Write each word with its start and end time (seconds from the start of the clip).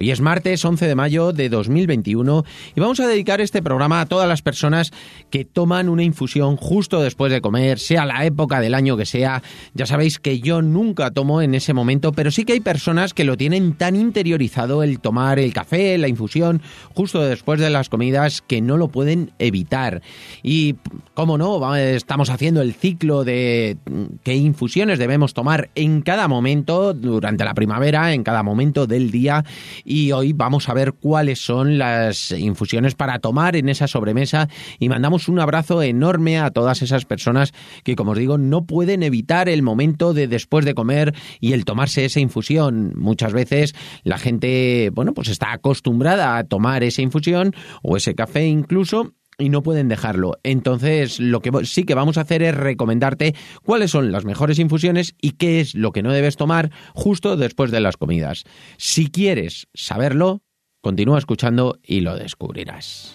Hoy 0.00 0.12
es 0.12 0.20
martes 0.20 0.64
11 0.64 0.86
de 0.86 0.94
mayo 0.94 1.32
de 1.32 1.48
2021 1.48 2.44
y 2.76 2.80
vamos 2.80 3.00
a 3.00 3.08
dedicar 3.08 3.40
este 3.40 3.62
programa 3.62 4.00
a 4.00 4.06
todas 4.06 4.28
las 4.28 4.42
personas 4.42 4.92
que 5.28 5.44
toman 5.44 5.88
una 5.88 6.04
infusión 6.04 6.56
justo 6.56 7.02
después 7.02 7.32
de 7.32 7.40
comer, 7.40 7.80
sea 7.80 8.06
la 8.06 8.24
época 8.24 8.60
del 8.60 8.74
año 8.74 8.96
que 8.96 9.06
sea. 9.06 9.42
Ya 9.74 9.86
sabéis 9.86 10.20
que 10.20 10.38
yo 10.38 10.62
nunca 10.62 11.10
tomo 11.10 11.42
en 11.42 11.52
ese 11.56 11.74
momento, 11.74 12.12
pero 12.12 12.30
sí 12.30 12.44
que 12.44 12.52
hay 12.52 12.60
personas 12.60 13.12
que 13.12 13.24
lo 13.24 13.36
tienen 13.36 13.72
tan 13.72 13.96
interiorizado 13.96 14.84
el 14.84 15.00
tomar 15.00 15.40
el 15.40 15.52
café, 15.52 15.98
la 15.98 16.06
infusión, 16.06 16.62
justo 16.94 17.20
después 17.20 17.58
de 17.58 17.68
las 17.68 17.88
comidas 17.88 18.40
que 18.40 18.60
no 18.60 18.76
lo 18.76 18.86
pueden 18.86 19.32
evitar. 19.40 20.02
Y, 20.44 20.76
cómo 21.14 21.38
no, 21.38 21.74
estamos 21.74 22.30
haciendo 22.30 22.62
el 22.62 22.72
ciclo 22.72 23.24
de 23.24 23.76
qué 24.22 24.36
infusiones 24.36 25.00
debemos 25.00 25.34
tomar 25.34 25.70
en 25.74 26.02
cada 26.02 26.28
momento 26.28 26.94
durante 26.94 27.44
la 27.44 27.54
primavera, 27.54 28.12
en 28.12 28.22
cada 28.22 28.44
momento 28.44 28.86
del 28.86 29.10
día 29.10 29.44
y 29.88 30.12
hoy 30.12 30.34
vamos 30.34 30.68
a 30.68 30.74
ver 30.74 30.92
cuáles 30.92 31.40
son 31.40 31.78
las 31.78 32.30
infusiones 32.32 32.94
para 32.94 33.20
tomar 33.20 33.56
en 33.56 33.70
esa 33.70 33.88
sobremesa 33.88 34.48
y 34.78 34.90
mandamos 34.90 35.28
un 35.28 35.40
abrazo 35.40 35.82
enorme 35.82 36.38
a 36.38 36.50
todas 36.50 36.82
esas 36.82 37.06
personas 37.06 37.54
que, 37.84 37.96
como 37.96 38.10
os 38.10 38.18
digo, 38.18 38.36
no 38.36 38.66
pueden 38.66 39.02
evitar 39.02 39.48
el 39.48 39.62
momento 39.62 40.12
de 40.12 40.28
después 40.28 40.66
de 40.66 40.74
comer 40.74 41.14
y 41.40 41.54
el 41.54 41.64
tomarse 41.64 42.04
esa 42.04 42.20
infusión. 42.20 42.92
Muchas 42.96 43.32
veces 43.32 43.74
la 44.04 44.18
gente, 44.18 44.90
bueno, 44.92 45.14
pues 45.14 45.28
está 45.28 45.52
acostumbrada 45.52 46.36
a 46.36 46.44
tomar 46.44 46.84
esa 46.84 47.00
infusión 47.00 47.54
o 47.82 47.96
ese 47.96 48.14
café 48.14 48.46
incluso 48.46 49.14
y 49.38 49.48
no 49.48 49.62
pueden 49.62 49.88
dejarlo. 49.88 50.38
Entonces, 50.42 51.18
lo 51.20 51.40
que 51.40 51.52
sí 51.64 51.84
que 51.84 51.94
vamos 51.94 52.18
a 52.18 52.22
hacer 52.22 52.42
es 52.42 52.52
recomendarte 52.54 53.36
cuáles 53.62 53.92
son 53.92 54.10
las 54.12 54.24
mejores 54.24 54.58
infusiones 54.58 55.14
y 55.20 55.32
qué 55.32 55.60
es 55.60 55.76
lo 55.76 55.92
que 55.92 56.02
no 56.02 56.12
debes 56.12 56.36
tomar 56.36 56.72
justo 56.92 57.36
después 57.36 57.70
de 57.70 57.80
las 57.80 57.96
comidas. 57.96 58.44
Si 58.76 59.10
quieres 59.10 59.68
saberlo, 59.72 60.42
continúa 60.80 61.18
escuchando 61.18 61.78
y 61.82 62.00
lo 62.00 62.16
descubrirás. 62.16 63.14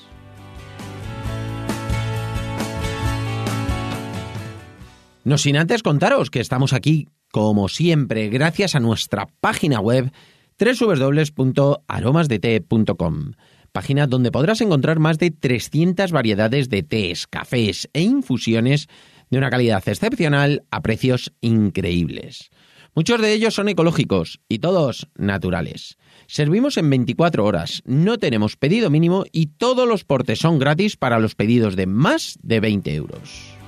No 5.25 5.37
sin 5.37 5.55
antes 5.57 5.83
contaros 5.83 6.29
que 6.29 6.41
estamos 6.41 6.73
aquí, 6.73 7.07
como 7.31 7.69
siempre, 7.69 8.27
gracias 8.29 8.75
a 8.75 8.79
nuestra 8.79 9.27
página 9.39 9.79
web 9.79 10.11
www.aromasdete.com 10.59 13.31
página 13.73 14.07
donde 14.07 14.31
podrás 14.31 14.61
encontrar 14.61 14.99
más 14.99 15.17
de 15.17 15.31
300 15.31 16.13
variedades 16.13 16.69
de 16.69 16.83
tés, 16.83 17.27
cafés 17.27 17.89
e 17.91 18.01
infusiones 18.01 18.87
de 19.29 19.37
una 19.37 19.49
calidad 19.49 19.83
excepcional 19.85 20.63
a 20.71 20.81
precios 20.81 21.33
increíbles. 21.41 22.51
Muchos 22.95 23.19
de 23.19 23.33
ellos 23.33 23.55
son 23.55 23.69
ecológicos 23.69 24.39
y 24.47 24.59
todos 24.59 25.09
naturales. 25.15 25.97
Servimos 26.27 26.77
en 26.77 26.89
24 26.91 27.43
horas, 27.43 27.81
no 27.85 28.19
tenemos 28.19 28.55
pedido 28.55 28.91
mínimo 28.91 29.25
y 29.31 29.47
todos 29.47 29.87
los 29.87 30.03
portes 30.05 30.39
son 30.39 30.59
gratis 30.59 30.95
para 30.95 31.19
los 31.19 31.33
pedidos 31.33 31.75
de 31.75 31.87
más 31.87 32.37
de 32.43 32.59
20 32.59 32.93
euros. 32.93 33.62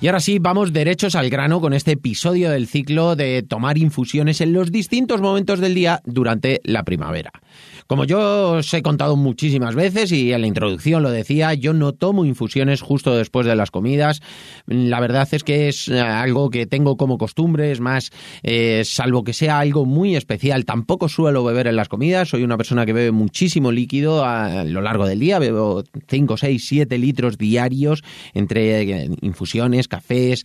Y 0.00 0.06
ahora 0.06 0.20
sí, 0.20 0.38
vamos 0.38 0.72
derechos 0.72 1.16
al 1.16 1.28
grano 1.28 1.60
con 1.60 1.72
este 1.72 1.92
episodio 1.92 2.50
del 2.50 2.68
ciclo 2.68 3.16
de 3.16 3.42
tomar 3.42 3.78
infusiones 3.78 4.40
en 4.40 4.52
los 4.52 4.70
distintos 4.70 5.20
momentos 5.20 5.58
del 5.58 5.74
día 5.74 6.02
durante 6.04 6.60
la 6.62 6.84
primavera. 6.84 7.32
Como 7.88 8.04
yo 8.04 8.58
os 8.58 8.74
he 8.74 8.82
contado 8.82 9.16
muchísimas 9.16 9.74
veces 9.74 10.12
y 10.12 10.34
en 10.34 10.42
la 10.42 10.46
introducción 10.46 11.02
lo 11.02 11.10
decía, 11.10 11.54
yo 11.54 11.72
no 11.72 11.94
tomo 11.94 12.26
infusiones 12.26 12.82
justo 12.82 13.16
después 13.16 13.46
de 13.46 13.56
las 13.56 13.70
comidas. 13.70 14.20
La 14.66 15.00
verdad 15.00 15.26
es 15.32 15.42
que 15.42 15.68
es 15.68 15.88
eh, 15.88 15.98
algo 15.98 16.50
que 16.50 16.66
tengo 16.66 16.98
como 16.98 17.16
costumbre, 17.16 17.72
es 17.72 17.80
más, 17.80 18.10
eh, 18.42 18.82
salvo 18.84 19.24
que 19.24 19.32
sea 19.32 19.58
algo 19.58 19.86
muy 19.86 20.16
especial, 20.16 20.66
tampoco 20.66 21.08
suelo 21.08 21.42
beber 21.42 21.66
en 21.66 21.76
las 21.76 21.88
comidas. 21.88 22.28
Soy 22.28 22.42
una 22.42 22.58
persona 22.58 22.84
que 22.84 22.92
bebe 22.92 23.10
muchísimo 23.10 23.72
líquido 23.72 24.22
a 24.22 24.64
lo 24.64 24.82
largo 24.82 25.06
del 25.06 25.20
día, 25.20 25.38
bebo 25.38 25.82
5, 26.08 26.36
6, 26.36 26.62
7 26.68 26.98
litros 26.98 27.38
diarios 27.38 28.04
entre 28.34 28.82
eh, 28.82 29.10
infusiones, 29.22 29.88
cafés, 29.88 30.44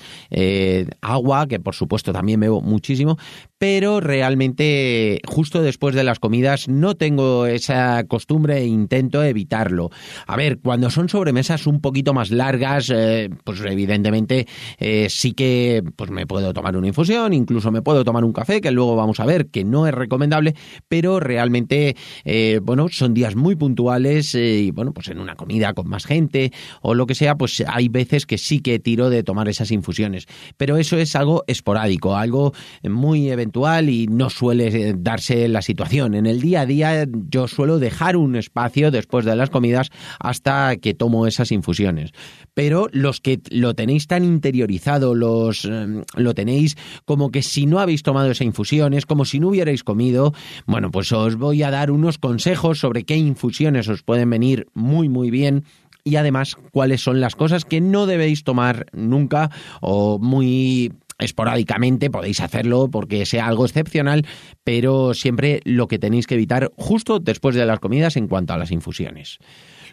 agua, 1.01 1.47
que 1.47 1.59
por 1.59 1.75
supuesto 1.75 2.13
también 2.13 2.39
bebo 2.39 2.61
muchísimo, 2.61 3.17
pero 3.63 4.01
realmente 4.01 5.21
justo 5.25 5.61
después 5.61 5.95
de 5.95 6.03
las 6.03 6.19
comidas 6.19 6.67
no 6.67 6.95
tengo 6.95 7.45
esa 7.45 8.03
costumbre 8.09 8.57
e 8.57 8.65
intento 8.65 9.23
evitarlo. 9.23 9.89
A 10.27 10.35
ver, 10.35 10.59
cuando 10.59 10.89
son 10.89 11.07
sobremesas 11.07 11.65
un 11.65 11.79
poquito 11.79 12.13
más 12.13 12.29
largas, 12.29 12.91
eh, 12.93 13.29
pues 13.45 13.61
evidentemente 13.61 14.47
eh, 14.79 15.07
sí 15.09 15.31
que 15.31 15.81
pues 15.95 16.11
me 16.11 16.27
puedo 16.27 16.51
tomar 16.51 16.75
una 16.75 16.87
infusión, 16.87 17.31
incluso 17.31 17.71
me 17.71 17.81
puedo 17.81 18.03
tomar 18.03 18.25
un 18.25 18.33
café, 18.33 18.59
que 18.59 18.69
luego 18.69 18.97
vamos 18.97 19.21
a 19.21 19.25
ver 19.25 19.47
que 19.47 19.63
no 19.63 19.87
es 19.87 19.93
recomendable, 19.93 20.55
pero 20.89 21.21
realmente, 21.21 21.95
eh, 22.25 22.59
bueno, 22.61 22.87
son 22.89 23.13
días 23.13 23.37
muy 23.37 23.55
puntuales 23.55 24.35
y 24.35 24.71
bueno, 24.71 24.91
pues 24.91 25.07
en 25.07 25.21
una 25.21 25.37
comida 25.37 25.73
con 25.73 25.87
más 25.87 26.05
gente 26.05 26.51
o 26.81 26.95
lo 26.95 27.05
que 27.05 27.15
sea, 27.15 27.35
pues 27.35 27.63
hay 27.65 27.87
veces 27.87 28.25
que 28.25 28.37
sí 28.37 28.59
que 28.59 28.79
tiro 28.79 29.09
de 29.09 29.23
tomar 29.23 29.47
esas 29.47 29.71
infusiones, 29.71 30.25
pero 30.57 30.75
eso 30.75 30.97
es 30.97 31.15
algo 31.15 31.45
esporádico, 31.47 32.17
algo 32.17 32.51
muy 32.83 33.29
eventual 33.29 33.52
y 33.53 34.07
no 34.07 34.29
suele 34.29 34.67
eh, 34.67 34.95
darse 34.97 35.47
la 35.47 35.61
situación. 35.61 36.15
En 36.15 36.25
el 36.25 36.41
día 36.41 36.61
a 36.61 36.65
día 36.65 37.07
yo 37.29 37.47
suelo 37.47 37.79
dejar 37.79 38.17
un 38.17 38.35
espacio 38.35 38.91
después 38.91 39.25
de 39.25 39.35
las 39.35 39.49
comidas 39.49 39.89
hasta 40.19 40.75
que 40.77 40.93
tomo 40.93 41.27
esas 41.27 41.51
infusiones. 41.51 42.11
Pero 42.53 42.87
los 42.91 43.21
que 43.21 43.41
lo 43.51 43.73
tenéis 43.75 44.07
tan 44.07 44.23
interiorizado, 44.23 45.13
los, 45.15 45.65
eh, 45.65 46.03
lo 46.15 46.33
tenéis 46.33 46.75
como 47.05 47.31
que 47.31 47.43
si 47.43 47.65
no 47.65 47.79
habéis 47.79 48.03
tomado 48.03 48.31
esa 48.31 48.43
infusión, 48.43 48.93
es 48.93 49.05
como 49.05 49.23
si 49.25 49.39
no 49.39 49.49
hubierais 49.49 49.83
comido, 49.83 50.33
bueno, 50.65 50.91
pues 50.91 51.11
os 51.11 51.35
voy 51.35 51.63
a 51.63 51.71
dar 51.71 51.91
unos 51.91 52.17
consejos 52.17 52.79
sobre 52.79 53.03
qué 53.03 53.17
infusiones 53.17 53.87
os 53.87 54.03
pueden 54.03 54.29
venir 54.29 54.67
muy, 54.73 55.09
muy 55.09 55.29
bien 55.29 55.63
y 56.03 56.17
además 56.17 56.55
cuáles 56.71 57.01
son 57.01 57.21
las 57.21 57.35
cosas 57.35 57.65
que 57.65 57.81
no 57.81 58.05
debéis 58.05 58.43
tomar 58.43 58.87
nunca 58.91 59.49
o 59.81 60.19
muy 60.19 60.91
esporádicamente 61.19 62.09
podéis 62.09 62.41
hacerlo 62.41 62.89
porque 62.89 63.25
sea 63.25 63.47
algo 63.47 63.65
excepcional, 63.65 64.25
pero 64.63 65.13
siempre 65.13 65.61
lo 65.63 65.87
que 65.87 65.99
tenéis 65.99 66.27
que 66.27 66.35
evitar 66.35 66.71
justo 66.75 67.19
después 67.19 67.55
de 67.55 67.65
las 67.65 67.79
comidas 67.79 68.17
en 68.17 68.27
cuanto 68.27 68.53
a 68.53 68.57
las 68.57 68.71
infusiones. 68.71 69.39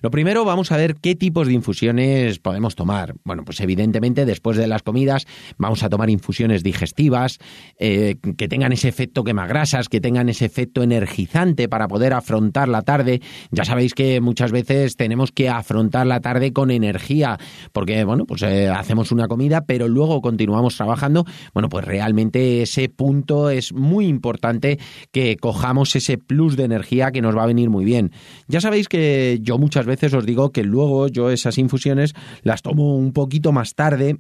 Lo 0.03 0.11
primero, 0.11 0.47
vamos 0.47 0.73
a 0.73 0.79
ver 0.79 0.97
qué 0.97 1.15
tipos 1.15 1.47
de 1.47 1.53
infusiones 1.53 2.39
podemos 2.39 2.75
tomar. 2.75 3.15
Bueno, 3.23 3.45
pues 3.45 3.61
evidentemente 3.61 4.25
después 4.25 4.57
de 4.57 4.67
las 4.67 4.83
comidas 4.83 5.27
vamos 5.59 5.83
a 5.83 5.91
tomar 5.91 6.09
infusiones 6.09 6.63
digestivas 6.63 7.39
eh, 7.79 8.17
que 8.39 8.49
tengan 8.49 8.73
ese 8.73 8.89
efecto 8.89 9.25
quemagrasas, 9.25 9.91
que 9.91 10.01
tengan 10.01 10.31
ese 10.31 10.47
efecto 10.47 10.83
energizante 10.83 11.69
para 11.69 11.87
poder 11.87 12.15
afrontar 12.15 12.69
la 12.69 12.81
tarde. 12.81 13.21
Ya 13.51 13.67
sabéis 13.67 13.93
que 13.93 14.23
muchas 14.23 14.53
veces 14.53 14.97
tenemos 14.97 15.33
que 15.33 15.51
afrontar 15.51 16.07
la 16.07 16.21
tarde 16.21 16.55
con 16.55 16.71
energía, 16.71 17.39
porque 17.73 18.05
bueno, 18.05 18.25
pues 18.25 18.41
eh, 18.43 18.69
hacemos 18.69 19.13
una 19.13 19.29
comida, 19.29 19.67
pero 19.67 19.87
luego 19.87 20.23
continuamos 20.23 20.77
trabajando. 20.77 21.27
Bueno, 21.53 21.69
pues 21.69 21.85
realmente 21.85 22.63
ese 22.63 22.89
punto 22.89 23.51
es 23.51 23.75
muy 23.75 24.07
importante 24.07 24.79
que 25.13 25.37
cojamos 25.37 25.95
ese 25.95 26.17
plus 26.17 26.57
de 26.57 26.65
energía 26.65 27.11
que 27.11 27.21
nos 27.21 27.37
va 27.37 27.43
a 27.43 27.47
venir 27.47 27.69
muy 27.69 27.85
bien. 27.85 28.13
Ya 28.49 28.63
sabéis 28.63 28.89
que 28.89 29.41
yo 29.43 29.59
muchas 29.59 29.85
veces 29.85 29.90
veces 29.91 30.15
os 30.15 30.25
digo 30.25 30.53
que 30.53 30.65
luego 30.65 31.09
yo 31.09 31.31
esas 31.31 31.59
infusiones 31.59 32.15
las 32.43 32.63
tomo 32.63 32.97
un 32.97 33.13
poquito 33.13 33.53
más 33.53 33.75
tarde 33.75 34.19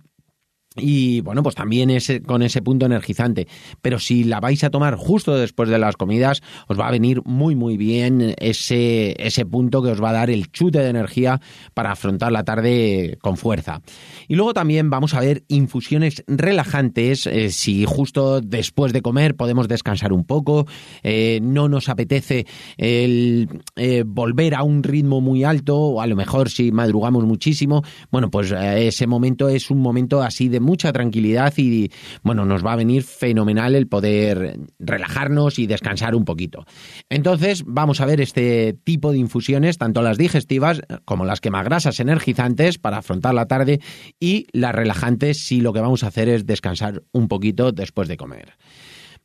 y 0.77 1.21
bueno, 1.23 1.43
pues 1.43 1.57
también 1.57 1.91
con 2.27 2.43
ese 2.43 2.63
punto 2.63 2.87
energizante. 2.87 3.49
Pero 3.83 3.99
si 3.99 4.23
la 4.23 4.39
vais 4.39 4.63
a 4.63 4.71
tomar 4.71 4.95
justo 4.95 5.35
después 5.35 5.69
de 5.69 5.79
las 5.79 5.97
comidas, 5.97 6.43
os 6.69 6.79
va 6.79 6.87
a 6.87 6.93
venir 6.93 7.23
muy, 7.25 7.57
muy 7.57 7.77
bien 7.77 8.37
ese, 8.39 9.17
ese 9.19 9.45
punto 9.45 9.83
que 9.83 9.91
os 9.91 10.01
va 10.01 10.11
a 10.11 10.13
dar 10.13 10.31
el 10.31 10.53
chute 10.53 10.79
de 10.79 10.89
energía 10.89 11.41
para 11.75 11.91
afrontar 11.91 12.31
la 12.31 12.45
tarde 12.45 13.19
con 13.21 13.37
fuerza. 13.37 13.83
Y 14.29 14.37
luego 14.37 14.55
también 14.55 14.91
vamos 14.91 15.15
a 15.15 15.21
ver 15.21 15.43
infusiones 15.49 16.23
relajantes. 16.29 17.27
Eh, 17.27 17.51
si 17.51 17.85
justo 17.85 18.41
después 18.41 18.93
de 18.93 19.03
comer 19.03 19.35
podemos 19.35 19.67
descansar 19.67 20.13
un 20.13 20.25
poco, 20.25 20.69
eh, 21.03 21.41
no 21.43 21.69
nos 21.69 21.89
apetece 21.89 22.47
el 22.77 23.49
eh, 23.75 24.05
volver 24.07 24.55
a 24.55 24.63
un 24.63 24.85
ritmo 24.85 25.21
muy 25.21 25.43
alto, 25.43 25.77
o 25.77 26.01
a 26.01 26.07
lo 26.07 26.15
mejor 26.15 26.49
si 26.49 26.71
madrugamos 26.71 27.25
muchísimo, 27.25 27.83
bueno, 28.13 28.31
pues 28.31 28.53
ese 28.53 29.09
momento 29.09 29.49
es 29.49 29.69
un 29.73 29.79
momento 29.79 30.23
así 30.23 30.49
de 30.49 30.61
mucha 30.71 30.93
tranquilidad 30.93 31.53
y, 31.57 31.91
bueno, 32.23 32.45
nos 32.45 32.65
va 32.65 32.75
a 32.75 32.77
venir 32.77 33.03
fenomenal 33.03 33.75
el 33.75 33.89
poder 33.89 34.61
relajarnos 34.79 35.59
y 35.59 35.67
descansar 35.67 36.15
un 36.15 36.25
poquito. 36.25 36.65
Entonces, 37.09 37.65
vamos 37.67 38.01
a 38.01 38.07
ver 38.07 38.21
este 38.21 38.73
tipo 38.85 39.11
de 39.11 39.19
infusiones, 39.19 39.79
tanto 39.79 40.01
las 40.01 40.17
digestivas 40.17 40.81
como 41.05 41.25
las 41.25 41.41
quemagrasas 41.41 41.99
energizantes 41.99 42.79
para 42.79 42.99
afrontar 42.99 43.35
la 43.35 43.47
tarde 43.47 43.81
y 44.21 44.47
las 44.53 44.73
relajantes 44.73 45.39
si 45.45 45.61
lo 45.61 45.73
que 45.73 45.81
vamos 45.81 46.05
a 46.05 46.07
hacer 46.07 46.29
es 46.29 46.47
descansar 46.47 47.03
un 47.11 47.27
poquito 47.27 47.73
después 47.73 48.07
de 48.07 48.17
comer. 48.17 48.55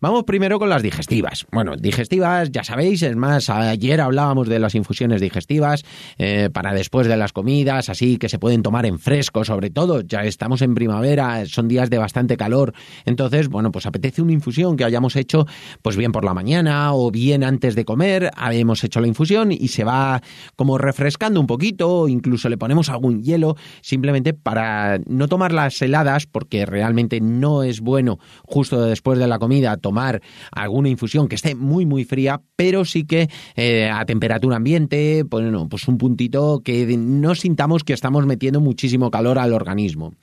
Vamos 0.02 0.26
primero 0.26 0.60
con 0.60 0.68
las 0.68 0.84
digestivas. 0.84 1.48
Bueno, 1.54 1.78
digestivas, 1.78 2.52
ya 2.52 2.66
sabéis, 2.66 3.02
es 3.02 3.16
más, 3.16 3.50
ayer 3.50 4.02
hablábamos 4.02 4.50
de 4.50 4.60
las 4.60 4.76
infusiones 4.76 5.22
digestivas 5.22 5.84
eh, 6.18 6.50
para 6.52 6.74
después 6.74 7.08
de 7.08 7.16
las 7.16 7.32
comidas, 7.32 7.88
así 7.88 8.18
que 8.18 8.28
se 8.28 8.38
pueden 8.38 8.62
tomar 8.62 8.86
en 8.86 9.00
fresco, 9.00 9.46
sobre 9.46 9.70
todo, 9.70 10.02
ya 10.02 10.26
estamos 10.26 10.62
en 10.62 10.76
primavera, 10.76 11.46
son 11.46 11.70
días 11.70 11.90
de 11.90 11.98
bastante 11.98 12.36
calor, 12.36 12.74
entonces, 13.06 13.48
bueno, 13.48 13.72
pues 13.72 13.86
apetece 13.86 14.22
una 14.22 14.34
infusión 14.34 14.76
que 14.76 14.84
hayamos 14.84 15.16
hecho, 15.16 15.46
pues 15.82 15.96
bien 15.96 16.12
por 16.12 16.26
la 16.26 16.34
mañana 16.34 16.94
o 16.94 17.10
bien 17.10 17.46
antes 17.46 17.74
de 17.74 17.86
comer, 17.86 18.32
hemos 18.52 18.84
hecho 18.84 19.00
la 19.00 19.08
infusión 19.08 19.54
y 19.54 19.70
se 19.70 19.86
va 19.86 20.22
como 20.58 20.78
refrescando 20.78 21.40
un 21.40 21.48
poquito, 21.48 22.10
incluso 22.10 22.50
le 22.50 22.58
ponemos 22.58 22.90
algún 22.90 23.24
hielo, 23.24 23.56
simplemente 23.80 24.34
para 24.34 25.00
no 25.08 25.30
tomar 25.30 25.54
las 25.54 25.82
heladas, 25.82 26.26
porque 26.26 26.66
realmente 26.66 27.22
no 27.22 27.64
es 27.64 27.80
bueno 27.80 28.20
justo 28.44 28.84
después 28.84 29.18
de 29.20 29.28
la 29.28 29.40
comida 29.40 29.78
tomar 29.86 30.20
alguna 30.52 30.90
infusión 30.90 31.28
que 31.28 31.36
esté 31.36 31.54
muy 31.54 31.86
muy 31.86 32.06
fría, 32.06 32.42
pero 32.56 32.86
sí 32.86 33.06
que 33.06 33.30
eh, 33.56 33.88
a 33.88 34.04
temperatura 34.04 34.56
ambiente, 34.56 35.26
pues, 35.30 35.46
pues 35.70 35.88
un 35.88 36.00
puntito 36.00 36.62
que 36.66 36.98
no 36.98 37.36
sintamos 37.36 37.84
que 37.84 37.94
estamos 37.94 38.26
metiendo 38.26 38.60
muchísimo 38.62 39.12
calor 39.12 39.38
al 39.38 39.54
organismo. 39.54 40.16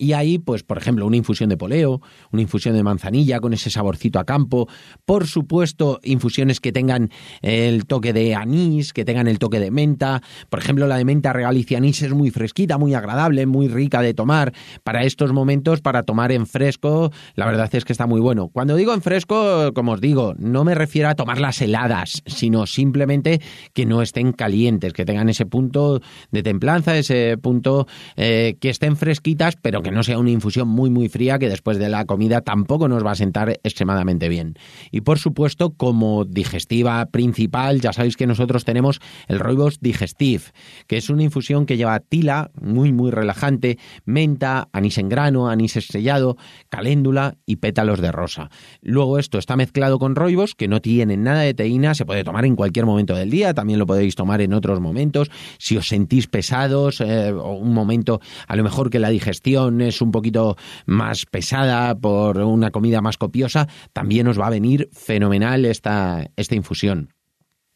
Y 0.00 0.12
ahí, 0.12 0.38
pues, 0.38 0.62
por 0.62 0.78
ejemplo, 0.78 1.04
una 1.06 1.16
infusión 1.16 1.50
de 1.50 1.56
poleo, 1.56 2.00
una 2.30 2.40
infusión 2.40 2.76
de 2.76 2.84
manzanilla 2.84 3.40
con 3.40 3.52
ese 3.52 3.68
saborcito 3.68 4.20
a 4.20 4.24
campo. 4.24 4.68
Por 5.04 5.26
supuesto, 5.26 5.98
infusiones 6.04 6.60
que 6.60 6.70
tengan 6.70 7.10
el 7.42 7.84
toque 7.84 8.12
de 8.12 8.36
anís, 8.36 8.92
que 8.92 9.04
tengan 9.04 9.26
el 9.26 9.40
toque 9.40 9.58
de 9.58 9.72
menta. 9.72 10.22
Por 10.50 10.60
ejemplo, 10.60 10.86
la 10.86 10.98
de 10.98 11.04
menta 11.04 11.32
regalicia 11.32 11.78
anís 11.78 12.00
es 12.02 12.12
muy 12.12 12.30
fresquita, 12.30 12.78
muy 12.78 12.94
agradable, 12.94 13.44
muy 13.46 13.66
rica 13.66 14.00
de 14.00 14.14
tomar. 14.14 14.52
Para 14.84 15.02
estos 15.02 15.32
momentos, 15.32 15.80
para 15.80 16.04
tomar 16.04 16.30
en 16.30 16.46
fresco, 16.46 17.10
la 17.34 17.46
verdad 17.46 17.68
es 17.74 17.84
que 17.84 17.92
está 17.92 18.06
muy 18.06 18.20
bueno. 18.20 18.50
Cuando 18.50 18.76
digo 18.76 18.94
en 18.94 19.02
fresco, 19.02 19.72
como 19.74 19.92
os 19.92 20.00
digo, 20.00 20.34
no 20.38 20.62
me 20.62 20.76
refiero 20.76 21.08
a 21.08 21.16
tomarlas 21.16 21.60
heladas, 21.60 22.22
sino 22.24 22.66
simplemente 22.66 23.40
que 23.72 23.84
no 23.84 24.00
estén 24.00 24.32
calientes, 24.32 24.92
que 24.92 25.04
tengan 25.04 25.28
ese 25.28 25.44
punto 25.44 26.00
de 26.30 26.44
templanza, 26.44 26.96
ese 26.96 27.36
punto 27.36 27.88
eh, 28.14 28.56
que 28.60 28.70
estén 28.70 28.94
fresquitas, 28.94 29.56
pero 29.60 29.82
que 29.82 29.87
que 29.88 29.94
no 29.94 30.02
sea 30.02 30.18
una 30.18 30.30
infusión 30.30 30.68
muy 30.68 30.90
muy 30.90 31.08
fría 31.08 31.38
que 31.38 31.48
después 31.48 31.78
de 31.78 31.88
la 31.88 32.04
comida 32.04 32.42
tampoco 32.42 32.88
nos 32.88 33.04
va 33.04 33.12
a 33.12 33.14
sentar 33.14 33.58
extremadamente 33.62 34.28
bien. 34.28 34.54
Y 34.90 35.00
por 35.00 35.18
supuesto, 35.18 35.70
como 35.70 36.26
digestiva 36.26 37.06
principal, 37.06 37.80
ya 37.80 37.94
sabéis 37.94 38.18
que 38.18 38.26
nosotros 38.26 38.66
tenemos 38.66 39.00
el 39.28 39.38
Roibos 39.38 39.80
Digestive, 39.80 40.42
que 40.88 40.98
es 40.98 41.08
una 41.08 41.22
infusión 41.22 41.64
que 41.64 41.78
lleva 41.78 42.00
tila, 42.00 42.50
muy 42.60 42.92
muy 42.92 43.10
relajante, 43.10 43.78
menta, 44.04 44.68
anís 44.74 44.98
en 44.98 45.08
grano, 45.08 45.48
anís 45.48 45.74
estrellado, 45.76 46.36
caléndula 46.68 47.38
y 47.46 47.56
pétalos 47.56 48.02
de 48.02 48.12
rosa. 48.12 48.50
Luego 48.82 49.18
esto 49.18 49.38
está 49.38 49.56
mezclado 49.56 49.98
con 49.98 50.16
Roibos, 50.16 50.54
que 50.54 50.68
no 50.68 50.82
tienen 50.82 51.22
nada 51.22 51.40
de 51.40 51.54
teína, 51.54 51.94
se 51.94 52.04
puede 52.04 52.24
tomar 52.24 52.44
en 52.44 52.56
cualquier 52.56 52.84
momento 52.84 53.14
del 53.14 53.30
día, 53.30 53.54
también 53.54 53.78
lo 53.78 53.86
podéis 53.86 54.16
tomar 54.16 54.42
en 54.42 54.52
otros 54.52 54.80
momentos, 54.80 55.30
si 55.56 55.78
os 55.78 55.88
sentís 55.88 56.26
pesados, 56.26 57.00
eh, 57.00 57.32
o 57.32 57.52
un 57.52 57.72
momento 57.72 58.20
a 58.46 58.54
lo 58.54 58.62
mejor 58.62 58.90
que 58.90 58.98
la 58.98 59.08
digestión 59.08 59.77
es 59.80 60.00
un 60.00 60.10
poquito 60.10 60.56
más 60.86 61.26
pesada 61.26 61.94
por 61.94 62.38
una 62.38 62.70
comida 62.70 63.00
más 63.00 63.16
copiosa, 63.16 63.68
también 63.92 64.28
os 64.28 64.38
va 64.38 64.46
a 64.46 64.50
venir 64.50 64.88
fenomenal 64.92 65.64
esta, 65.64 66.30
esta 66.36 66.54
infusión. 66.54 67.12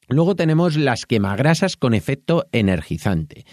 Luego 0.08 0.36
tenemos 0.36 0.76
las 0.76 1.06
quemagrasas 1.06 1.76
con 1.76 1.94
efecto 1.94 2.46
energizante. 2.52 3.44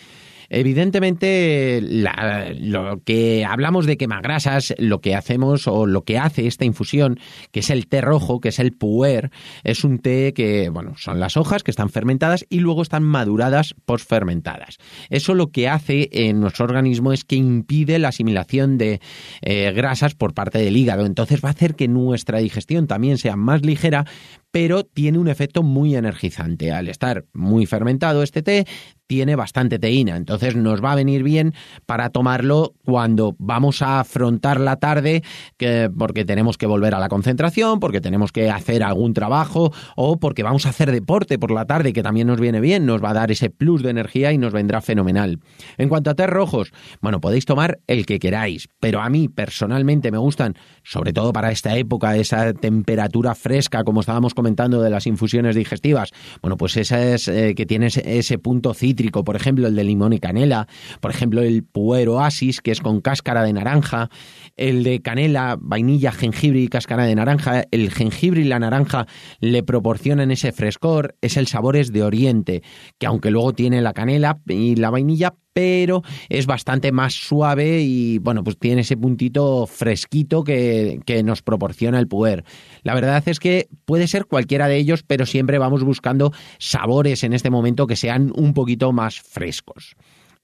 Evidentemente, 0.50 1.82
lo 1.82 3.02
que 3.04 3.46
hablamos 3.46 3.86
de 3.86 3.98
quemagrasas, 3.98 4.74
lo 4.78 5.02
que 5.02 5.16
hacemos 5.16 5.68
o 5.68 5.86
lo 5.86 6.04
que 6.04 6.18
hace 6.18 6.48
esta 6.48 6.66
infusión, 6.66 7.20
que 7.52 7.60
es 7.60 7.70
el 7.70 7.88
té 7.88 8.02
rojo, 8.02 8.40
que 8.40 8.50
es 8.50 8.60
el 8.60 8.74
puer, 8.74 9.32
es 9.64 9.84
un 9.84 10.00
té 10.00 10.34
que, 10.34 10.70
bueno, 10.70 10.94
son 10.98 11.20
las 11.20 11.38
hojas 11.38 11.64
que 11.64 11.72
están 11.72 11.90
fermentadas 11.90 12.46
y 12.50 12.60
luego 12.60 12.82
están 12.82 13.04
maduradas 13.04 13.76
fermentadas. 14.04 14.78
Eso 15.10 15.34
lo 15.34 15.52
que 15.52 15.70
hace 15.70 16.10
en 16.12 16.40
nuestro 16.40 16.66
organismo 16.66 17.14
es 17.14 17.24
que 17.24 17.36
impide 17.36 18.00
la 18.00 18.10
asimilación 18.10 18.78
de 18.78 19.02
eh, 19.42 19.72
grasas 19.72 20.16
por 20.16 20.34
parte 20.34 20.60
del 20.60 20.78
hígado. 20.78 21.06
Entonces 21.06 21.42
va 21.44 21.50
a 21.50 21.52
hacer 21.52 21.76
que 21.76 21.88
nuestra 21.88 22.40
digestión 22.40 22.88
también 22.88 23.18
sea 23.18 23.36
más 23.36 23.66
ligera, 23.66 24.06
pero 24.52 24.84
tiene 24.84 25.18
un 25.18 25.28
efecto 25.28 25.64
muy 25.64 25.96
energizante. 25.96 26.72
Al 26.72 26.90
estar 26.90 27.26
muy 27.34 27.66
fermentado 27.66 28.24
este 28.24 28.42
té, 28.42 28.66
tiene 29.10 29.36
bastante 29.36 29.80
teína, 29.80 30.18
entonces 30.18 30.56
nos 30.56 30.84
va 30.84 30.92
a 30.92 30.96
venir 30.96 31.24
bien 31.24 31.56
para 31.88 32.12
tomarlo 32.12 32.76
cuando 32.86 33.36
vamos 33.40 33.82
a 33.82 34.00
afrontar 34.00 34.60
la 34.60 34.76
tarde, 34.76 35.24
que, 35.58 35.90
porque 35.98 36.26
tenemos 36.26 36.60
que 36.60 36.68
volver 36.68 36.94
a 36.94 37.00
la 37.00 37.10
concentración, 37.10 37.80
porque 37.80 38.02
tenemos 38.02 38.32
que 38.32 38.52
hacer 38.52 38.84
algún 38.84 39.16
trabajo 39.16 39.74
o 39.96 40.20
porque 40.20 40.44
vamos 40.44 40.68
a 40.68 40.70
hacer 40.70 40.92
deporte 40.92 41.40
por 41.40 41.50
la 41.50 41.66
tarde, 41.66 41.92
que 41.92 42.04
también 42.04 42.28
nos 42.28 42.40
viene 42.40 42.60
bien, 42.60 42.86
nos 42.86 43.04
va 43.04 43.10
a 43.10 43.16
dar 43.16 43.32
ese 43.32 43.50
plus 43.50 43.82
de 43.82 43.90
energía 43.90 44.32
y 44.32 44.38
nos 44.38 44.54
vendrá 44.54 44.80
fenomenal. 44.80 45.40
En 45.80 45.90
cuanto 45.90 46.12
a 46.12 46.14
té 46.14 46.28
rojos, 46.28 46.72
bueno, 47.02 47.20
podéis 47.20 47.46
tomar 47.46 47.80
el 47.88 48.06
que 48.06 48.20
queráis, 48.20 48.70
pero 48.80 49.02
a 49.02 49.10
mí 49.10 49.28
personalmente 49.28 50.12
me 50.12 50.20
gustan, 50.20 50.54
sobre 50.84 51.14
todo 51.14 51.34
para 51.34 51.52
esta 51.52 51.76
época, 51.76 52.16
esa 52.16 52.54
temperatura 52.54 53.34
fresca, 53.34 53.84
como 53.84 54.02
estábamos 54.02 54.36
comentando 54.40 54.82
de 54.82 54.90
las 54.90 55.06
infusiones 55.06 55.54
digestivas, 55.56 56.12
bueno, 56.42 56.56
pues 56.56 56.78
esa 56.78 57.04
es 57.04 57.28
eh, 57.28 57.56
que 57.56 57.66
tiene 57.66 57.88
ese 57.88 58.38
punto 58.38 58.74
cítrico, 58.74 59.26
por 59.26 59.36
ejemplo, 59.36 59.68
el 59.68 59.76
de 59.76 59.84
limón 59.84 60.14
y 60.14 60.20
canela, 60.20 60.68
por 61.02 61.12
ejemplo, 61.12 61.42
el 61.42 61.64
puer 61.64 62.08
oasis, 62.08 62.62
que 62.62 62.72
es 62.72 62.80
con 62.80 63.02
cáscara 63.02 63.44
de 63.44 63.52
naranja, 63.52 64.10
el 64.56 64.84
de 64.84 65.02
canela, 65.02 65.58
vainilla, 65.60 66.14
jengibre 66.14 66.62
y 66.62 66.68
cáscara 66.70 67.04
de 67.04 67.16
naranja, 67.16 67.64
el 67.72 67.92
jengibre 67.92 68.42
y 68.42 68.46
la 68.46 68.60
naranja 68.60 69.08
le 69.42 69.62
proporcionan 69.62 70.32
ese 70.32 70.54
frescor, 70.54 71.16
es 71.22 71.36
el 71.36 71.48
Sabores 71.48 71.92
de 71.92 72.04
Oriente, 72.04 72.64
que 72.98 73.08
aunque 73.08 73.32
luego 73.32 73.52
tiene 73.52 73.82
la 73.82 73.92
canela 73.92 74.40
y 74.48 74.78
la 74.78 74.90
vainilla, 74.90 75.36
pero 75.60 76.04
es 76.30 76.46
bastante 76.46 76.94
más 76.94 77.14
suave 77.14 77.82
y 77.82 78.18
bueno, 78.20 78.46
pues 78.46 78.58
tiene 78.58 78.80
ese 78.80 78.96
puntito 78.96 79.68
fresquito 79.68 80.46
que, 80.46 81.02
que, 81.06 81.22
nos 81.22 81.42
proporciona 81.42 82.00
el 82.00 82.08
puer. 82.08 82.46
La 82.84 82.96
verdad 82.96 83.22
es 83.26 83.42
que 83.42 83.68
puede 83.84 84.08
ser 84.08 84.26
cualquiera 84.26 84.70
de 84.70 84.78
ellos, 84.78 85.04
pero 85.04 85.26
siempre 85.26 85.58
vamos 85.58 85.84
buscando 85.84 86.32
sabores 86.60 87.26
en 87.26 87.34
este 87.34 87.50
momento 87.50 87.88
que 87.88 87.98
sean 87.98 88.32
un 88.38 88.54
poquito 88.54 88.94
más 88.94 89.20
frescos. 89.20 89.98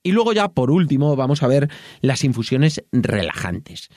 Y 0.03 0.11
luego 0.11 0.33
ya 0.33 0.49
por 0.49 0.69
último 0.69 1.15
vamos 1.15 1.43
a 1.43 1.47
ver 1.47 1.69
las 2.01 2.25
infusiones 2.25 2.83
relajantes. 2.91 3.87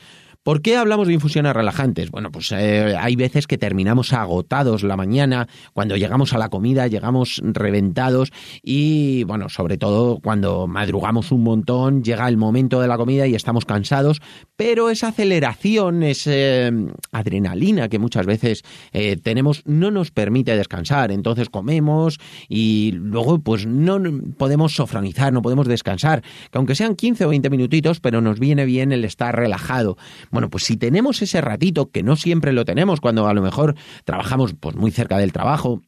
¿Por 0.49 0.63
qué 0.63 0.79
hablamos 0.79 1.07
de 1.07 1.13
infusiones 1.13 1.53
relajantes? 1.53 2.11
Bueno, 2.11 2.33
pues 2.33 2.53
eh, 2.53 2.97
hay 2.99 3.17
veces 3.17 3.47
que 3.47 3.59
terminamos 3.59 4.15
agotados 4.15 4.83
la 4.83 4.97
mañana, 4.97 5.47
cuando 5.75 5.95
llegamos 5.95 6.33
a 6.33 6.39
la 6.39 6.49
comida 6.49 6.87
llegamos 6.87 7.43
reventados 7.45 8.33
y, 8.63 9.25
bueno, 9.25 9.51
sobre 9.51 9.77
todo 9.77 10.21
cuando 10.21 10.67
madrugamos 10.67 11.33
un 11.33 11.43
montón, 11.43 12.03
llega 12.03 12.27
el 12.27 12.39
momento 12.39 12.81
de 12.81 12.89
la 12.89 12.97
comida 12.97 13.27
y 13.27 13.35
estamos 13.35 13.67
cansados, 13.67 14.23
pero 14.57 14.89
esa 14.89 15.09
aceleración, 15.09 16.03
esa 16.03 16.31
eh, 16.33 16.73
adrenalina 17.13 17.91
que 17.91 17.99
muchas 17.99 18.25
veces 18.25 18.63
eh, 18.95 19.19
tenemos 19.23 19.61
no 19.67 19.91
nos 19.91 20.13
permite 20.13 20.57
descansar, 20.57 21.13
entonces 21.13 21.51
comemos 21.51 22.19
y 22.49 22.93
luego 22.93 23.39
pues 23.39 23.67
no 23.67 24.01
podemos 24.39 24.73
sofranizar, 24.73 25.31
no 25.31 25.43
podemos 25.43 25.69
descansar, 25.69 26.23
que 26.51 26.57
aunque 26.57 26.75
sean 26.75 26.97
15 26.97 27.27
o 27.27 27.29
20 27.29 27.51
minutitos, 27.51 28.01
pero 28.01 28.23
nos 28.23 28.41
viene 28.41 28.65
bien 28.65 28.93
el 28.93 29.05
estar 29.05 29.37
relajado. 29.37 29.99
Bueno, 30.39 30.51
pues 30.51 30.63
si 30.63 30.77
tenemos 30.77 31.21
ese 31.21 31.41
ratito, 31.41 31.91
que 31.91 32.05
no 32.05 32.15
siempre 32.15 32.53
lo 32.53 32.65
tenemos 32.65 33.01
cuando 33.01 33.27
a 33.27 33.35
lo 33.35 33.43
mejor 33.43 33.75
trabajamos 34.05 34.55
pues 34.55 34.77
muy 34.77 34.93
cerca 34.93 35.19
del 35.19 35.33
trabajo, 35.33 35.83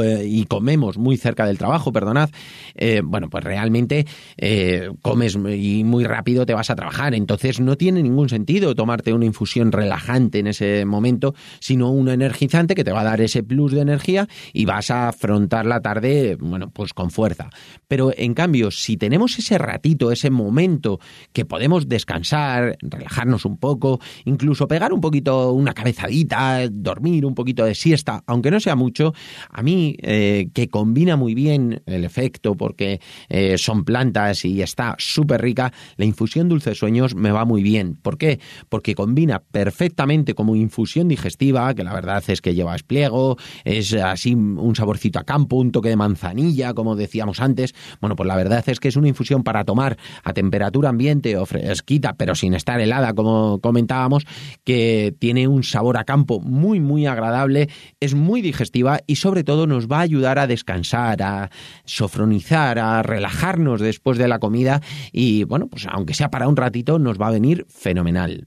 eh, 0.00 0.24
y 0.24 0.46
comemos 0.46 0.96
muy 0.96 1.16
cerca 1.16 1.44
del 1.44 1.58
trabajo, 1.58 1.92
perdonad, 1.92 2.30
eh, 2.74 3.02
bueno, 3.04 3.28
pues 3.28 3.42
realmente 3.42 4.06
eh, 4.36 4.90
comes 5.02 5.36
y 5.36 5.82
muy 5.84 6.04
rápido 6.04 6.46
te 6.46 6.54
vas 6.54 6.70
a 6.70 6.76
trabajar. 6.76 7.14
Entonces 7.14 7.60
no 7.60 7.76
tiene 7.76 8.02
ningún 8.02 8.28
sentido 8.28 8.74
tomarte 8.74 9.12
una 9.12 9.26
infusión 9.26 9.72
relajante 9.72 10.38
en 10.38 10.46
ese 10.46 10.84
momento, 10.84 11.34
sino 11.58 11.90
una 11.90 12.14
energizante 12.14 12.74
que 12.74 12.84
te 12.84 12.92
va 12.92 13.00
a 13.00 13.04
dar 13.04 13.20
ese 13.20 13.42
plus 13.42 13.72
de 13.72 13.80
energía 13.80 14.28
y 14.52 14.64
vas 14.64 14.90
a 14.90 15.08
afrontar 15.08 15.66
la 15.66 15.80
tarde, 15.80 16.36
bueno, 16.40 16.70
pues 16.70 16.94
con 16.94 17.10
fuerza. 17.10 17.50
Pero 17.88 18.12
en 18.16 18.34
cambio, 18.34 18.70
si 18.70 18.96
tenemos 18.96 19.38
ese 19.38 19.58
ratito, 19.58 20.12
ese 20.12 20.30
momento 20.30 21.00
que 21.32 21.44
podemos 21.44 21.88
descansar, 21.88 22.76
relajarnos 22.80 23.44
un 23.44 23.58
poco, 23.58 24.00
incluso 24.24 24.68
pegar 24.68 24.92
un 24.92 25.00
poquito 25.00 25.52
una 25.52 25.74
cabezadita, 25.74 26.68
dormir 26.70 27.26
un 27.26 27.34
poquito 27.34 27.64
de 27.64 27.74
siesta, 27.74 28.22
aunque 28.26 28.50
no 28.50 28.60
sea 28.60 28.76
mucho, 28.76 29.14
a 29.50 29.62
mí 29.62 29.81
eh, 30.02 30.48
que 30.54 30.68
combina 30.68 31.16
muy 31.16 31.34
bien 31.34 31.82
el 31.86 32.04
efecto 32.04 32.54
porque 32.54 33.00
eh, 33.28 33.58
son 33.58 33.84
plantas 33.84 34.44
y 34.44 34.62
está 34.62 34.94
súper 34.98 35.42
rica, 35.42 35.72
la 35.96 36.04
infusión 36.04 36.48
dulce 36.48 36.74
sueños 36.74 37.14
me 37.14 37.32
va 37.32 37.44
muy 37.44 37.62
bien. 37.62 37.96
¿Por 37.96 38.18
qué? 38.18 38.40
Porque 38.68 38.94
combina 38.94 39.40
perfectamente 39.40 40.34
como 40.34 40.56
infusión 40.56 41.08
digestiva, 41.08 41.74
que 41.74 41.84
la 41.84 41.94
verdad 41.94 42.22
es 42.28 42.40
que 42.40 42.54
lleva 42.54 42.74
espliego, 42.76 43.36
es 43.64 43.92
así 43.94 44.34
un 44.34 44.74
saborcito 44.76 45.18
a 45.18 45.24
campo, 45.24 45.56
un 45.56 45.72
toque 45.72 45.88
de 45.88 45.96
manzanilla, 45.96 46.74
como 46.74 46.96
decíamos 46.96 47.40
antes. 47.40 47.74
Bueno, 48.00 48.16
pues 48.16 48.26
la 48.26 48.36
verdad 48.36 48.64
es 48.66 48.80
que 48.80 48.88
es 48.88 48.96
una 48.96 49.08
infusión 49.08 49.42
para 49.42 49.64
tomar 49.64 49.96
a 50.24 50.32
temperatura 50.32 50.88
ambiente 50.88 51.36
o 51.36 51.46
fresquita, 51.46 52.14
pero 52.14 52.34
sin 52.34 52.54
estar 52.54 52.80
helada, 52.80 53.14
como 53.14 53.60
comentábamos, 53.60 54.24
que 54.64 55.14
tiene 55.18 55.48
un 55.48 55.62
sabor 55.62 55.96
a 55.96 56.04
campo 56.04 56.40
muy, 56.40 56.80
muy 56.80 57.06
agradable, 57.06 57.68
es 58.00 58.14
muy 58.14 58.42
digestiva 58.42 59.00
y 59.06 59.16
sobre 59.16 59.44
todo 59.44 59.61
nos 59.66 59.88
va 59.88 59.98
a 59.98 60.02
ayudar 60.02 60.38
a 60.38 60.46
descansar, 60.46 61.22
a 61.22 61.50
sofronizar, 61.84 62.78
a 62.78 63.02
relajarnos 63.02 63.80
después 63.80 64.18
de 64.18 64.28
la 64.28 64.38
comida 64.38 64.80
y 65.12 65.44
bueno, 65.44 65.68
pues 65.68 65.86
aunque 65.88 66.14
sea 66.14 66.30
para 66.30 66.48
un 66.48 66.56
ratito, 66.56 66.98
nos 66.98 67.20
va 67.20 67.28
a 67.28 67.32
venir 67.32 67.66
fenomenal. 67.68 68.46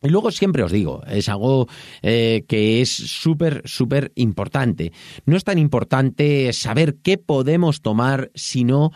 Y 0.00 0.10
luego 0.10 0.30
siempre 0.30 0.62
os 0.62 0.70
digo, 0.70 1.02
es 1.08 1.28
algo 1.28 1.66
eh, 2.02 2.44
que 2.46 2.80
es 2.80 2.90
súper, 2.90 3.62
súper 3.64 4.12
importante. 4.14 4.92
No 5.26 5.36
es 5.36 5.42
tan 5.42 5.58
importante 5.58 6.52
saber 6.52 6.98
qué 7.02 7.18
podemos 7.18 7.82
tomar, 7.82 8.30
sino 8.34 8.92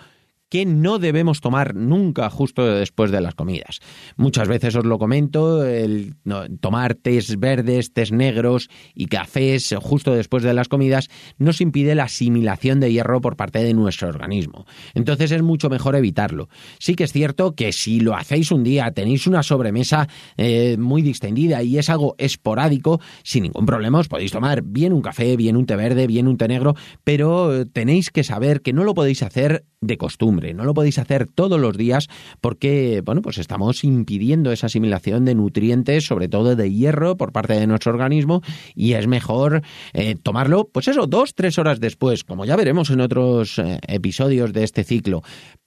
que 0.52 0.66
no 0.66 0.98
debemos 0.98 1.40
tomar 1.40 1.74
nunca 1.74 2.28
justo 2.28 2.66
después 2.66 3.10
de 3.10 3.22
las 3.22 3.34
comidas. 3.34 3.80
Muchas 4.18 4.48
veces 4.48 4.76
os 4.76 4.84
lo 4.84 4.98
comento, 4.98 5.64
el 5.64 6.14
tomar 6.60 6.94
tés 6.94 7.40
verdes, 7.40 7.94
tés 7.94 8.12
negros 8.12 8.68
y 8.94 9.06
cafés 9.06 9.74
justo 9.80 10.12
después 10.12 10.42
de 10.42 10.52
las 10.52 10.68
comidas 10.68 11.08
nos 11.38 11.62
impide 11.62 11.94
la 11.94 12.04
asimilación 12.04 12.80
de 12.80 12.92
hierro 12.92 13.22
por 13.22 13.34
parte 13.34 13.64
de 13.64 13.72
nuestro 13.72 14.08
organismo. 14.08 14.66
Entonces 14.92 15.32
es 15.32 15.40
mucho 15.40 15.70
mejor 15.70 15.96
evitarlo. 15.96 16.50
Sí 16.78 16.96
que 16.96 17.04
es 17.04 17.12
cierto 17.12 17.54
que 17.54 17.72
si 17.72 18.00
lo 18.00 18.14
hacéis 18.14 18.52
un 18.52 18.62
día, 18.62 18.90
tenéis 18.90 19.26
una 19.26 19.42
sobremesa 19.42 20.06
eh, 20.36 20.76
muy 20.78 21.00
distendida 21.00 21.62
y 21.62 21.78
es 21.78 21.88
algo 21.88 22.14
esporádico, 22.18 23.00
sin 23.22 23.44
ningún 23.44 23.64
problema 23.64 24.00
os 24.00 24.08
podéis 24.08 24.32
tomar 24.32 24.60
bien 24.60 24.92
un 24.92 25.00
café, 25.00 25.34
bien 25.38 25.56
un 25.56 25.64
té 25.64 25.76
verde, 25.76 26.06
bien 26.06 26.28
un 26.28 26.36
té 26.36 26.46
negro, 26.46 26.74
pero 27.04 27.66
tenéis 27.68 28.10
que 28.10 28.22
saber 28.22 28.60
que 28.60 28.74
no 28.74 28.84
lo 28.84 28.92
podéis 28.92 29.22
hacer 29.22 29.64
de 29.82 29.98
costumbre. 29.98 30.54
No 30.54 30.64
lo 30.64 30.72
podéis 30.72 30.98
hacer 30.98 31.26
todos 31.26 31.60
los 31.60 31.76
días 31.76 32.08
porque, 32.40 33.02
bueno, 33.04 33.20
pues 33.20 33.36
estamos 33.36 33.84
impidiendo 33.84 34.52
esa 34.52 34.66
asimilación 34.66 35.26
de 35.26 35.34
nutrientes, 35.34 36.06
sobre 36.06 36.28
todo 36.28 36.56
de 36.56 36.72
hierro, 36.72 37.16
por 37.18 37.32
parte 37.32 37.54
de 37.54 37.66
nuestro 37.66 37.92
organismo 37.92 38.40
y 38.74 38.94
es 38.94 39.06
mejor 39.06 39.62
eh, 39.92 40.14
tomarlo, 40.22 40.68
pues 40.72 40.88
eso, 40.88 41.06
dos, 41.06 41.34
tres 41.34 41.58
horas 41.58 41.80
después, 41.80 42.24
como 42.24 42.44
ya 42.46 42.56
veremos 42.56 42.90
en 42.90 43.00
otros 43.00 43.58
eh, 43.58 43.78
episodios 43.88 44.52
de 44.52 44.64
este 44.64 44.84
ciclo. 44.84 45.22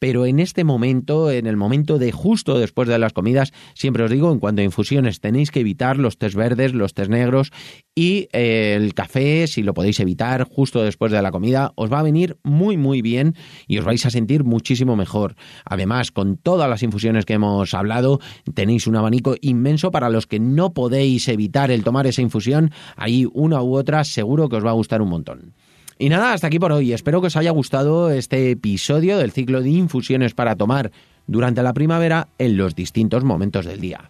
Pero 0.05 0.27
en 0.27 0.37
este 0.37 0.63
momento, 0.63 1.31
en 1.31 1.47
el 1.47 1.57
momento 1.57 1.97
de 1.97 2.11
justo 2.11 2.59
después 2.59 2.87
de 2.87 2.99
las 2.99 3.11
comidas, 3.11 3.51
siempre 3.73 4.03
os 4.03 4.11
digo, 4.11 4.31
en 4.31 4.37
cuanto 4.37 4.61
a 4.61 4.63
infusiones, 4.63 5.19
tenéis 5.19 5.49
que 5.49 5.61
evitar 5.61 5.97
los 5.97 6.19
tés 6.19 6.35
verdes, 6.35 6.75
los 6.75 6.93
tés 6.93 7.09
negros 7.09 7.51
y 7.95 8.29
eh, 8.31 8.75
el 8.77 8.93
café, 8.93 9.47
si 9.47 9.63
lo 9.63 9.73
podéis 9.73 9.99
evitar 9.99 10.43
justo 10.43 10.83
después 10.83 11.11
de 11.11 11.19
la 11.23 11.31
comida, 11.31 11.73
os 11.73 11.91
va 11.91 12.01
a 12.01 12.03
venir 12.03 12.37
muy, 12.43 12.77
muy 12.77 13.01
bien 13.01 13.33
y 13.67 13.79
os 13.79 13.85
vais 13.85 14.05
a 14.05 14.11
sentir 14.11 14.43
muchísimo 14.43 14.95
mejor. 14.95 15.37
Además, 15.65 16.11
con 16.11 16.37
todas 16.37 16.69
las 16.69 16.83
infusiones 16.83 17.25
que 17.25 17.33
hemos 17.33 17.73
hablado, 17.73 18.19
tenéis 18.53 18.85
un 18.85 18.97
abanico 18.97 19.33
inmenso 19.41 19.89
para 19.89 20.11
los 20.11 20.27
que 20.27 20.39
no 20.39 20.75
podéis 20.75 21.27
evitar 21.29 21.71
el 21.71 21.83
tomar 21.83 22.05
esa 22.05 22.21
infusión. 22.21 22.69
Ahí 22.95 23.25
una 23.33 23.63
u 23.63 23.75
otra 23.75 24.03
seguro 24.03 24.49
que 24.49 24.57
os 24.57 24.63
va 24.63 24.69
a 24.69 24.73
gustar 24.73 25.01
un 25.01 25.09
montón. 25.09 25.55
Y 25.97 26.09
nada, 26.09 26.33
hasta 26.33 26.47
aquí 26.47 26.59
por 26.59 26.73
hoy. 26.73 26.91
Espero 26.91 27.21
que 27.21 27.27
os 27.27 27.37
haya 27.37 27.51
gustado 27.51 28.11
este 28.11 28.51
episodio 28.51 29.17
del 29.17 29.31
ciclo 29.31 29.61
de 29.61 29.69
infusiones 29.69 30.33
para 30.33 30.55
tomar 30.55 30.91
durante 31.25 31.63
la 31.63 31.73
primavera 31.73 32.27
en 32.37 32.57
los 32.57 32.75
distintos 32.75 33.23
momentos 33.23 33.65
del 33.65 33.79
día. 33.79 34.09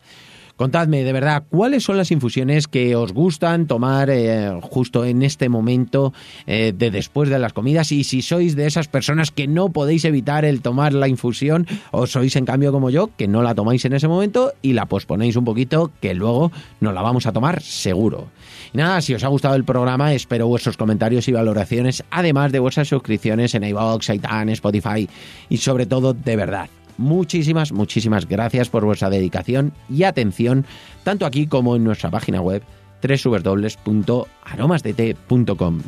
Contadme, 0.56 1.04
de 1.04 1.12
verdad, 1.12 1.44
¿cuáles 1.50 1.84
son 1.84 1.98
las 1.98 2.12
infusiones 2.12 2.70
que 2.70 2.96
os 2.96 3.12
gustan 3.12 3.68
tomar 3.68 4.10
eh, 4.10 4.58
justo 4.62 5.04
en 5.04 5.22
este 5.22 5.50
momento 5.50 6.14
eh, 6.48 6.72
de 6.74 6.92
después 6.92 7.28
de 7.28 7.40
las 7.40 7.52
comidas? 7.52 7.92
Y 7.92 8.06
si 8.06 8.22
sois 8.22 8.56
de 8.56 8.66
esas 8.66 8.88
personas 8.88 9.32
que 9.32 9.48
no 9.48 9.74
podéis 9.74 10.06
evitar 10.06 10.46
el 10.46 10.62
tomar 10.62 10.94
la 10.94 11.10
infusión, 11.10 11.68
o 11.92 12.08
sois 12.08 12.38
en 12.38 12.46
cambio 12.46 12.72
como 12.72 12.90
yo, 12.90 13.10
que 13.18 13.28
no 13.28 13.42
la 13.42 13.54
tomáis 13.54 13.84
en 13.84 13.92
ese 13.92 14.08
momento 14.08 14.54
y 14.62 14.72
la 14.72 14.86
posponéis 14.86 15.36
un 15.36 15.44
poquito, 15.44 15.92
que 16.00 16.14
luego 16.14 16.54
nos 16.80 16.94
la 16.94 17.02
vamos 17.02 17.26
a 17.26 17.34
tomar 17.34 17.62
seguro. 17.62 18.30
Y 18.74 18.78
nada, 18.78 19.02
si 19.02 19.14
os 19.14 19.26
ha 19.26 19.28
gustado 19.28 19.56
el 19.56 19.66
programa, 19.66 20.14
espero 20.14 20.48
vuestros 20.48 20.78
comentarios 20.78 21.28
y 21.28 21.34
valoraciones, 21.34 22.06
además 22.12 22.54
de 22.54 22.60
vuestras 22.60 22.88
suscripciones 22.88 23.56
en 23.56 23.66
iVoox, 23.66 24.10
iTunes, 24.10 24.54
Spotify 24.54 25.10
y 25.50 25.58
sobre 25.58 25.86
todo, 25.86 26.14
de 26.14 26.36
verdad 26.38 26.70
muchísimas, 26.98 27.72
muchísimas 27.72 28.28
gracias 28.28 28.70
por 28.70 28.86
vuestra 28.86 29.10
dedicación 29.10 29.74
y 29.90 30.04
atención, 30.04 30.68
tanto 31.04 31.25
aquí 31.25 31.48
como 31.48 31.75
en 31.75 31.84
nuestra 31.84 32.12
página 32.12 32.42
web 32.42 32.62
www.aromasdt.com. 33.02 35.82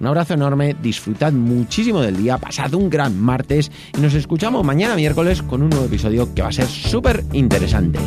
Un 0.00 0.06
abrazo 0.06 0.34
enorme, 0.34 0.74
disfrutad 0.82 1.32
muchísimo 1.32 2.02
del 2.02 2.16
día, 2.16 2.38
pasad 2.38 2.74
un 2.74 2.90
gran 2.90 3.20
martes 3.20 3.70
y 3.96 4.00
nos 4.00 4.14
escuchamos 4.14 4.64
mañana 4.64 4.96
miércoles 4.96 5.42
con 5.42 5.62
un 5.62 5.70
nuevo 5.70 5.86
episodio 5.86 6.34
que 6.34 6.42
va 6.42 6.48
a 6.48 6.52
ser 6.52 6.66
súper 6.66 7.24
interesante. 7.32 8.00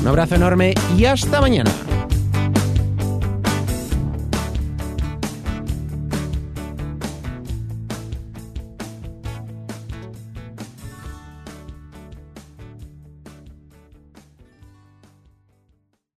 Un 0.00 0.08
abrazo 0.08 0.36
enorme 0.36 0.74
y 0.96 1.04
hasta 1.04 1.40
mañana. 1.40 1.70